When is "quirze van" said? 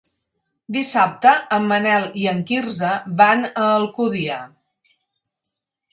2.49-3.47